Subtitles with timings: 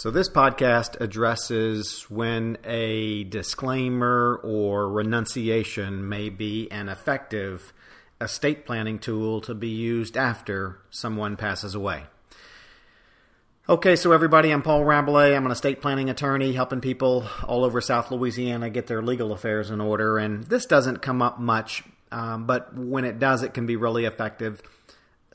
[0.00, 7.72] So, this podcast addresses when a disclaimer or renunciation may be an effective
[8.20, 12.04] estate planning tool to be used after someone passes away.
[13.68, 15.36] Okay, so everybody, I'm Paul Rabalais.
[15.36, 19.68] I'm an estate planning attorney helping people all over South Louisiana get their legal affairs
[19.68, 20.16] in order.
[20.16, 24.04] And this doesn't come up much, um, but when it does, it can be really
[24.04, 24.62] effective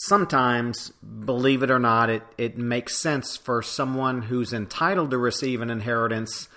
[0.00, 0.90] sometimes,
[1.24, 5.70] believe it or not, it, it makes sense for someone who's entitled to receive an
[5.70, 6.48] inheritance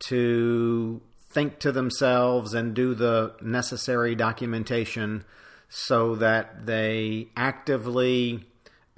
[0.00, 5.24] to think to themselves and do the necessary documentation
[5.68, 8.44] so that they actively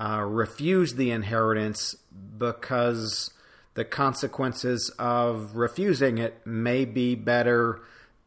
[0.00, 1.94] uh, refuse the inheritance
[2.38, 3.30] because
[3.74, 7.80] the consequences of refusing it may be better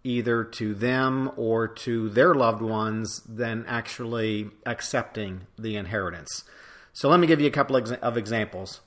[0.05, 6.43] either to them or to their loved ones than actually accepting the inheritance.
[6.93, 8.81] So let me give you a couple of examples.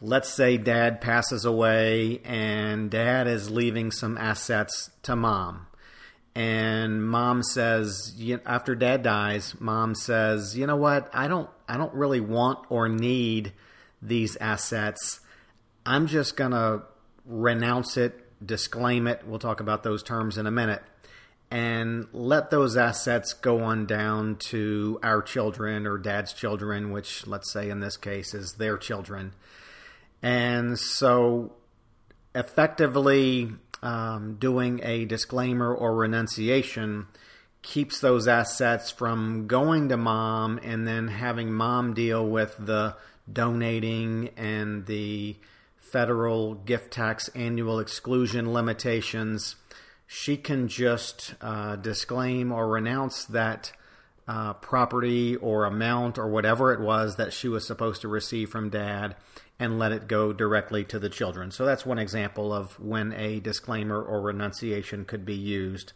[0.00, 5.66] Let's say dad passes away and dad is leaving some assets to mom.
[6.34, 8.14] And mom says
[8.46, 11.10] after dad dies, mom says, "You know what?
[11.12, 13.52] I don't I don't really want or need
[14.00, 15.20] these assets.
[15.84, 16.82] I'm just going to
[17.24, 19.22] renounce it disclaim it.
[19.26, 20.82] We'll talk about those terms in a minute.
[21.50, 27.52] And let those assets go on down to our children or dad's children, which let's
[27.52, 29.34] say in this case is their children.
[30.22, 31.52] And so
[32.34, 37.06] effectively um, doing a disclaimer or renunciation
[37.60, 42.96] keeps those assets from going to mom and then having mom deal with the
[43.30, 45.36] donating and the
[45.92, 49.56] federal gift tax annual exclusion limitations,
[50.06, 53.72] she can just uh, disclaim or renounce that
[54.26, 58.70] uh, property or amount or whatever it was that she was supposed to receive from
[58.70, 59.14] dad
[59.58, 61.50] and let it go directly to the children.
[61.50, 65.92] So that's one example of when a disclaimer or renunciation could be used.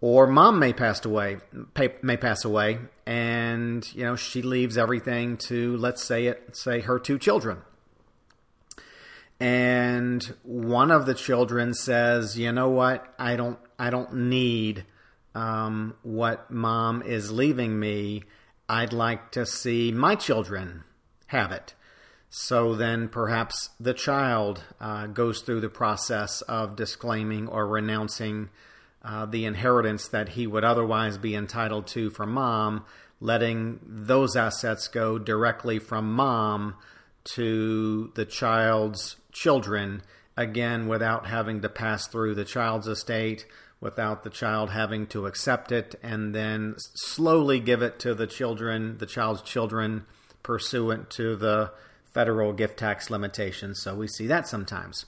[0.00, 1.38] Or mom may pass away,
[2.02, 7.00] may pass away, and you know she leaves everything to let's say it say her
[7.00, 7.58] two children
[9.40, 13.14] and one of the children says, "You know what?
[13.18, 14.84] I don't I don't need
[15.34, 18.24] um, what mom is leaving me.
[18.68, 20.84] I'd like to see my children
[21.28, 21.74] have it."
[22.30, 28.50] So then perhaps the child uh, goes through the process of disclaiming or renouncing
[29.02, 32.84] uh, the inheritance that he would otherwise be entitled to from mom,
[33.20, 36.74] letting those assets go directly from mom
[37.24, 40.02] to the child's children,
[40.36, 43.46] again, without having to pass through the child's estate,
[43.80, 48.98] without the child having to accept it, and then slowly give it to the children,
[48.98, 50.04] the child's children,
[50.42, 51.70] pursuant to the
[52.12, 53.80] federal gift tax limitations.
[53.80, 55.06] So we see that sometimes.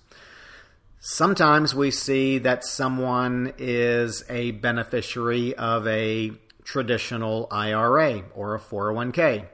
[1.01, 9.47] Sometimes we see that someone is a beneficiary of a traditional IRA or a 401k.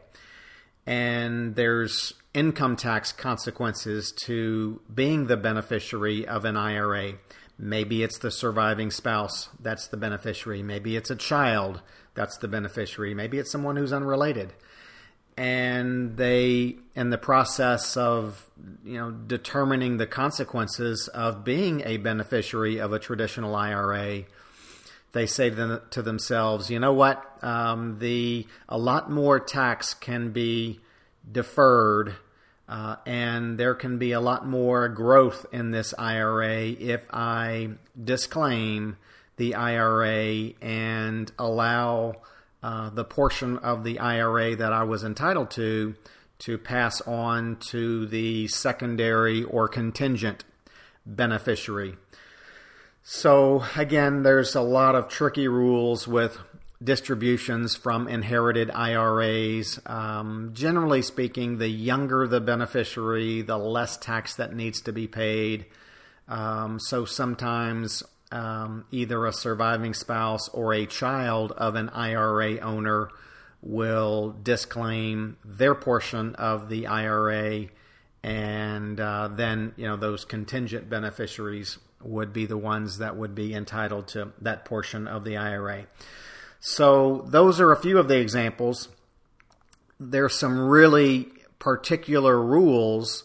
[0.86, 7.14] And there's income tax consequences to being the beneficiary of an IRA.
[7.58, 10.62] Maybe it's the surviving spouse that's the beneficiary.
[10.62, 11.80] Maybe it's a child
[12.14, 13.14] that's the beneficiary.
[13.14, 14.52] Maybe it's someone who's unrelated.
[15.38, 18.50] And they, in the process of
[18.84, 24.24] you know determining the consequences of being a beneficiary of a traditional IRA,
[25.12, 29.94] they say to, them, to themselves, you know what, um, the a lot more tax
[29.94, 30.80] can be
[31.30, 32.14] deferred
[32.68, 37.70] uh, and there can be a lot more growth in this IRA if I
[38.02, 38.96] disclaim
[39.36, 42.16] the IRA and allow
[42.62, 45.94] uh, the portion of the IRA that I was entitled to
[46.38, 50.44] to pass on to the secondary or contingent
[51.06, 51.96] beneficiary.
[53.02, 56.38] So, again, there's a lot of tricky rules with
[56.82, 59.80] distributions from inherited IRAs.
[59.86, 65.66] Um, generally speaking, the younger the beneficiary, the less tax that needs to be paid.
[66.28, 68.02] Um, so sometimes
[68.32, 73.10] um, either a surviving spouse or a child of an IRA owner
[73.62, 77.68] will disclaim their portion of the IRA
[78.26, 83.54] and uh, then you know those contingent beneficiaries would be the ones that would be
[83.54, 85.86] entitled to that portion of the IRA.
[86.60, 88.88] So those are a few of the examples.
[89.98, 93.24] There's some really particular rules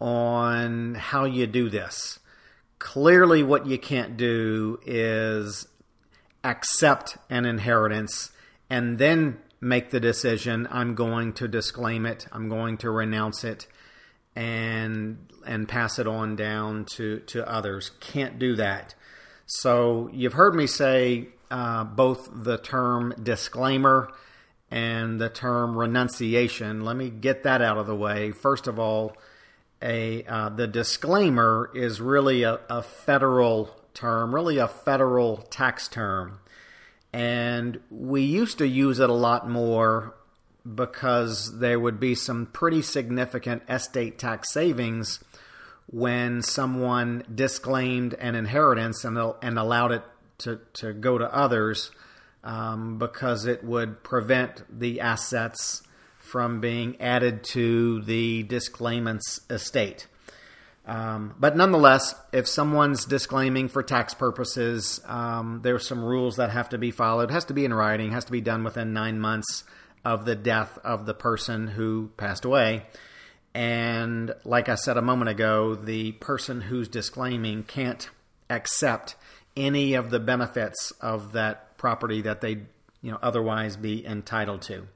[0.00, 2.18] on how you do this.
[2.78, 5.66] Clearly, what you can't do is
[6.42, 8.32] accept an inheritance
[8.68, 13.68] and then make the decision I'm going to disclaim it, I'm going to renounce it
[14.34, 17.92] and and pass it on down to to others.
[18.00, 18.94] Can't do that.
[19.46, 24.10] So you've heard me say uh, both the term disclaimer
[24.70, 26.82] and the term renunciation.
[26.82, 28.32] Let me get that out of the way.
[28.32, 29.14] First of all,
[29.82, 36.40] a uh, the disclaimer is really a, a federal term, really a federal tax term,
[37.12, 40.14] and we used to use it a lot more
[40.74, 45.20] because there would be some pretty significant estate tax savings
[45.86, 50.02] when someone disclaimed an inheritance and, and allowed it
[50.42, 51.90] to, to go to others
[52.44, 55.82] um, because it would prevent the assets
[56.18, 60.06] from being added to the disclaimant's estate.
[60.86, 66.70] Um, but nonetheless, if someone's disclaiming for tax purposes, um, there's some rules that have
[66.70, 67.30] to be followed.
[67.30, 69.64] It has to be in writing, has to be done within nine months
[70.04, 72.86] of the death of the person who passed away.
[73.54, 78.08] And like I said a moment ago, the person who's disclaiming can't
[78.50, 79.14] accept
[79.56, 82.62] any of the benefits of that property that they
[83.00, 84.86] you know otherwise be entitled to.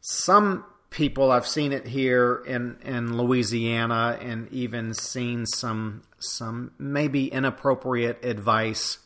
[0.00, 7.26] Some people I've seen it here in in Louisiana and even seen some some maybe
[7.26, 8.98] inappropriate advice.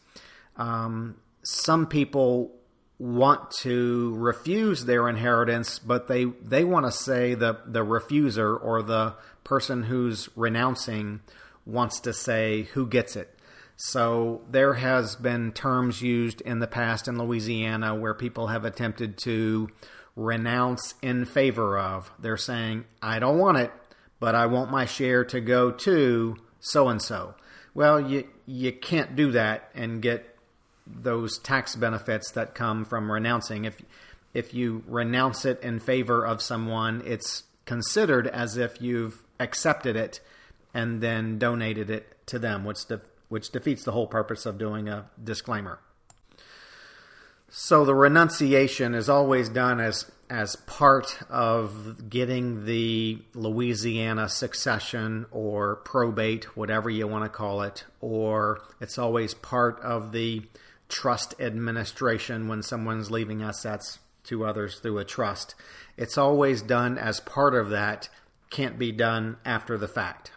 [0.57, 2.53] Um, some people
[2.99, 8.83] want to refuse their inheritance, but they they want to say the the refuser or
[8.83, 9.15] the
[9.45, 11.21] person who's renouncing
[11.65, 13.38] wants to say who gets it.
[13.81, 19.17] So there has been terms used in the past in Louisiana where people have attempted
[19.19, 19.69] to
[20.17, 22.11] renounce in favor of.
[22.19, 23.73] They're saying, I don't want it,
[24.19, 27.37] but I want my share to go to so and so.
[27.73, 30.37] Well, you you can't do that and get
[30.85, 33.65] those tax benefits that come from renouncing.
[33.65, 33.81] If
[34.35, 40.19] if you renounce it in favor of someone, it's considered as if you've accepted it
[40.75, 44.89] and then donated it to them, which de- which defeats the whole purpose of doing
[44.89, 45.81] a disclaimer.
[47.51, 55.77] So the renunciation is always done as as part of getting the Louisiana succession or
[55.77, 60.43] probate, whatever you want to call it, or it's always part of the
[60.89, 65.55] trust administration when someone's leaving assets to others through a trust.
[65.97, 68.11] It's always done as part of that,
[68.51, 70.33] can't be done after the fact.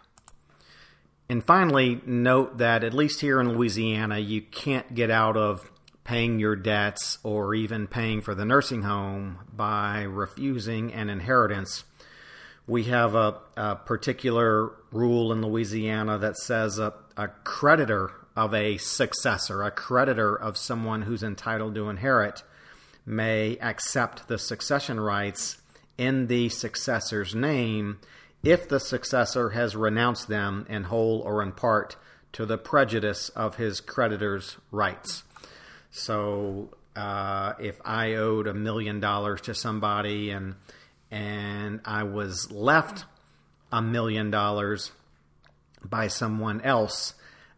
[1.32, 5.70] And finally, note that at least here in Louisiana, you can't get out of
[6.04, 11.84] paying your debts or even paying for the nursing home by refusing an inheritance.
[12.66, 18.76] We have a, a particular rule in Louisiana that says a, a creditor of a
[18.76, 22.42] successor, a creditor of someone who's entitled to inherit,
[23.06, 25.56] may accept the succession rights
[25.96, 28.00] in the successor's name
[28.42, 31.96] if the successor has renounced them in whole or in part
[32.32, 35.22] to the prejudice of his creditor's rights.
[35.90, 40.54] So, uh, if I owed a million dollars to somebody and
[41.10, 43.04] and I was left
[43.70, 44.92] a million dollars
[45.84, 47.14] by someone else,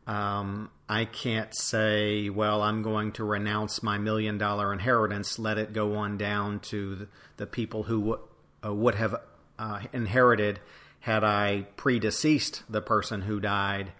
[0.06, 5.72] um, I can't say, well, I'm going to renounce my million dollar inheritance, let it
[5.72, 8.18] go on down to the, people who w-
[8.64, 9.14] uh, would have
[9.58, 10.60] uh, inherited
[11.00, 13.92] had I predeceased the person who died.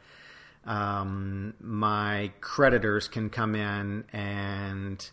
[0.64, 5.10] Um, my creditors can come in and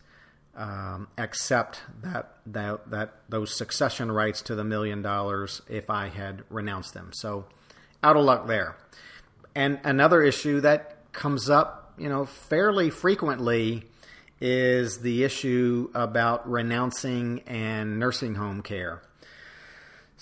[0.56, 6.44] um, accept that, that that those succession rights to the million dollars if I had
[6.50, 7.12] renounced them.
[7.14, 7.46] So
[8.04, 8.76] out of luck there.
[9.56, 13.84] And another issue that comes up, you know, fairly frequently
[14.40, 19.02] is the issue about renouncing and nursing home care.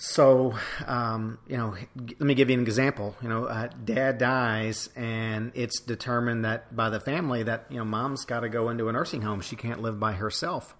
[0.02, 0.54] So,
[0.86, 3.14] um, you know, let me give you an example.
[3.20, 7.84] You know, uh, dad dies, and it's determined that by the family that you know
[7.84, 9.42] mom's got to go into a nursing home.
[9.42, 10.74] She can't live by herself,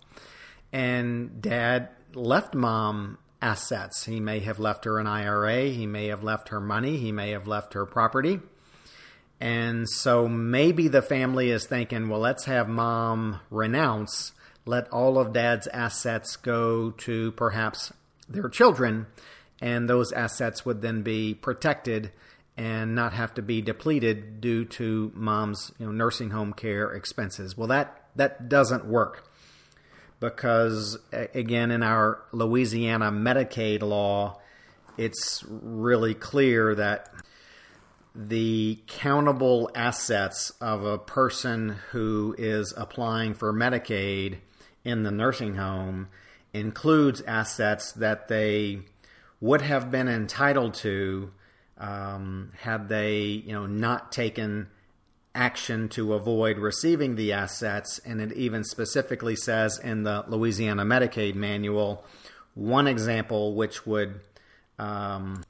[0.73, 4.07] and dad left mom assets.
[4.07, 7.33] He may have left her an IRA, he may have left her money, he may
[7.33, 8.41] have left her property.
[9.39, 14.33] And so maybe the family is thinking, well, let's have mom renounce,
[14.65, 17.93] let all of dad's assets go to perhaps
[18.31, 19.07] their children,
[19.61, 22.13] and those assets would then be protected
[22.57, 27.57] and not have to be depleted due to mom's you know, nursing home care expenses.
[27.57, 29.31] Well, that that doesn't work
[30.21, 34.41] because again, in our Louisiana Medicaid law,
[34.99, 37.11] it's really clear that
[38.15, 44.39] the countable assets of a person who is applying for Medicaid
[44.85, 46.09] in the nursing home
[46.53, 48.81] includes assets that they
[49.41, 51.33] would have been entitled to
[51.79, 54.69] um, had they, you know, not taken
[55.35, 58.01] action to avoid receiving the assets.
[58.05, 62.05] And it even specifically says in the Louisiana Medicaid manual
[62.55, 64.21] one example which would
[64.79, 65.45] um,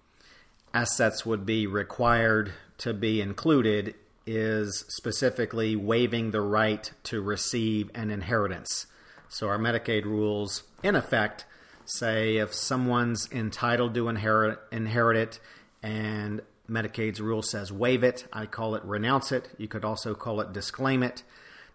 [0.72, 3.94] assets would be required to be included
[4.26, 8.86] is specifically waiving the right to receive an inheritance.
[9.30, 11.46] So our Medicaid rules, in effect,
[11.84, 15.40] say if someone's entitled to inherit inherit it
[15.84, 19.48] and Medicaid's rule says waive it, I call it renounce it.
[19.56, 21.22] You could also call it disclaim it.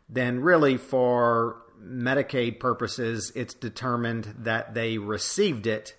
[0.10, 5.96] Then really for Medicaid purposes, it's determined that they received it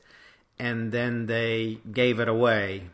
[0.58, 2.90] and then they gave it away.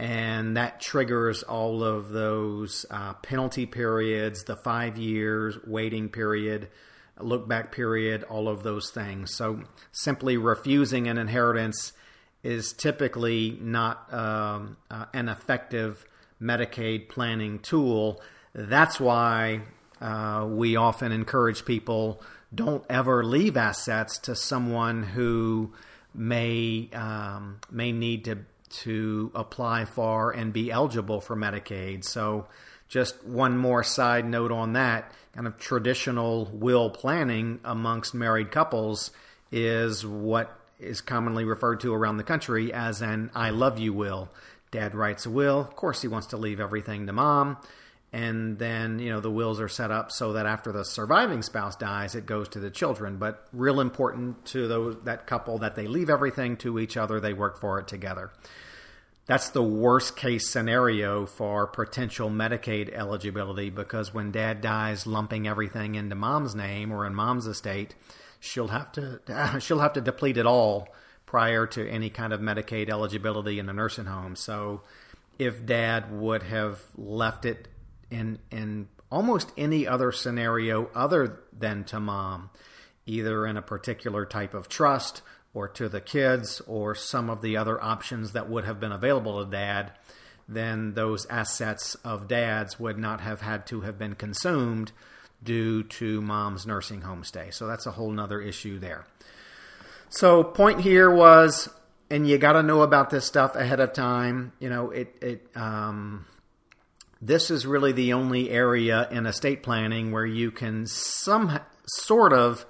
[0.00, 6.68] And that triggers all of those uh, penalty periods, the five years waiting period,
[7.20, 9.34] look back period, all of those things.
[9.34, 11.92] So simply refusing an inheritance
[12.42, 16.04] is typically not um, uh, an effective
[16.40, 18.20] Medicaid planning tool.
[18.54, 19.62] That's why
[20.00, 22.22] uh, we often encourage people
[22.54, 25.72] don't ever leave assets to someone who
[26.14, 32.04] may um, may need to to apply for and be eligible for Medicaid.
[32.04, 32.46] So,
[32.88, 39.10] just one more side note on that kind of traditional will planning amongst married couples
[39.50, 44.28] is what is commonly referred to around the country as an I love you will.
[44.70, 45.60] Dad writes a will.
[45.60, 47.56] Of course, he wants to leave everything to mom.
[48.12, 51.74] And then, you know, the wills are set up so that after the surviving spouse
[51.74, 53.16] dies, it goes to the children.
[53.16, 57.32] But real important to those that couple that they leave everything to each other, they
[57.32, 58.30] work for it together.
[59.26, 65.94] That's the worst case scenario for potential Medicaid eligibility because when dad dies lumping everything
[65.94, 67.94] into mom's name or in mom's estate,
[68.38, 69.20] she'll have to
[69.60, 70.88] she'll have to deplete it all
[71.24, 74.36] prior to any kind of Medicaid eligibility in the nursing home.
[74.36, 74.82] So
[75.38, 77.68] if dad would have left it
[78.10, 82.50] in in almost any other scenario other than to mom,
[83.06, 85.22] either in a particular type of trust
[85.54, 89.42] or to the kids or some of the other options that would have been available
[89.42, 89.92] to dad,
[90.48, 94.92] then those assets of dad's would not have had to have been consumed
[95.42, 97.50] due to mom's nursing home stay.
[97.50, 99.06] So that's a whole nother issue there.
[100.08, 101.68] So point here was,
[102.10, 104.52] and you got to know about this stuff ahead of time.
[104.58, 106.26] You know, it it um,
[107.20, 112.66] this is really the only area in estate planning where you can some sort of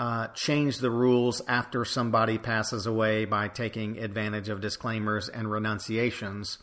[0.00, 6.56] uh, change the rules after somebody passes away by taking advantage of disclaimers and renunciations.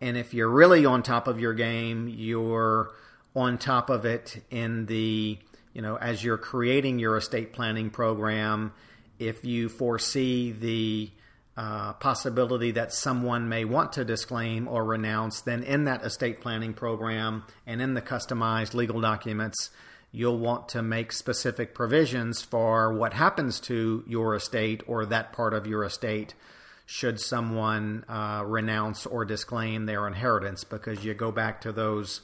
[0.00, 2.92] And if you're really on top of your game, you're
[3.34, 5.36] on top of it in the,
[5.72, 8.72] you know, as you're creating your estate planning program,
[9.18, 11.10] if you foresee the
[11.56, 16.74] uh, possibility that someone may want to disclaim or renounce, then in that estate planning
[16.74, 19.70] program and in the customized legal documents,
[20.12, 25.54] you'll want to make specific provisions for what happens to your estate or that part
[25.54, 26.34] of your estate
[26.84, 32.20] should someone uh, renounce or disclaim their inheritance because you go back to those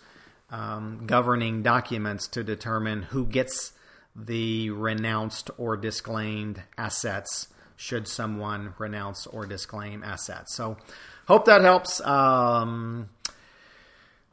[0.50, 3.72] um, governing documents to determine who gets
[4.16, 10.56] the renounced or disclaimed assets should someone renounce or disclaim assets.
[10.56, 10.78] So,
[11.28, 12.00] hope that helps.
[12.00, 13.10] Um,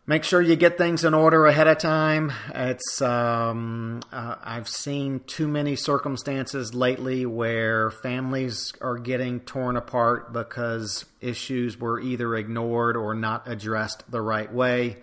[0.05, 2.31] make sure you get things in order ahead of time.
[2.53, 10.33] It's um, uh, I've seen too many circumstances lately where families are getting torn apart
[10.33, 14.97] because issues were either ignored or not addressed the right way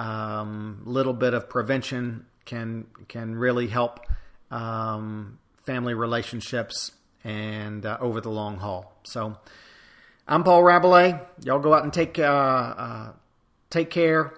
[0.00, 4.00] um, little bit of prevention can can really help
[4.50, 6.92] um, family relationships
[7.22, 8.98] and uh, over the long haul.
[9.04, 9.36] So,
[10.26, 11.20] I'm Paul Rabalais.
[11.44, 13.12] Y'all go out and take uh, uh,
[13.70, 14.34] take care.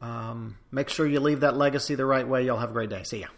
[0.00, 2.44] Um, make sure you leave that legacy the right way.
[2.44, 3.02] Y'all have a great day.
[3.04, 3.28] See ya.